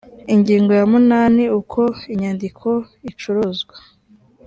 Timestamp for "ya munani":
0.79-1.43